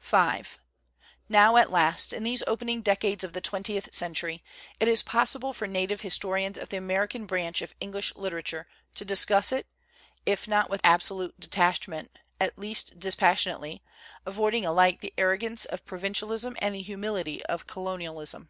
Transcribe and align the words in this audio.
WHAT 0.00 0.18
IS 0.18 0.18
AMERICAN 0.18 0.62
LITERATURE? 1.30 1.44
Now, 1.44 1.56
at 1.58 1.70
last, 1.92 2.12
in 2.12 2.24
these 2.24 2.42
opening 2.48 2.82
decades 2.82 3.22
of 3.22 3.32
the 3.34 3.40
twentieth 3.40 3.94
century 3.94 4.42
it 4.80 4.88
is 4.88 5.04
possible 5.04 5.52
for 5.52 5.68
native 5.68 6.00
his 6.00 6.18
torians 6.18 6.56
of 6.60 6.70
the 6.70 6.76
American 6.76 7.24
branch 7.24 7.62
of 7.62 7.72
English 7.78 8.12
litera 8.16 8.42
ture 8.42 8.66
to 8.96 9.04
discuss 9.04 9.52
it, 9.52 9.68
if 10.26 10.48
not 10.48 10.68
with 10.68 10.80
absolute 10.82 11.38
detach 11.38 11.86
ment, 11.86 12.10
at 12.40 12.58
least 12.58 12.98
dispassionately, 12.98 13.80
avoiding 14.26 14.66
alike 14.66 14.98
the 15.02 15.14
arrogance 15.16 15.66
of 15.66 15.84
provincialism 15.86 16.56
and 16.60 16.74
the 16.74 16.82
humility 16.82 17.46
of 17.46 17.68
colonialism. 17.68 18.48